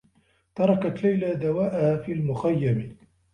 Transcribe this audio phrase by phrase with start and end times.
[0.55, 2.97] تركت ليلى دواءها في المخيّم.